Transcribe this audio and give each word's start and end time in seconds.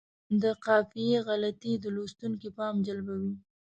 د 0.41 0.43
قافیې 0.65 1.17
غلطي 1.27 1.73
د 1.83 1.85
لوستونکي 1.95 2.49
پام 2.57 2.75
جلبوي. 2.87 3.33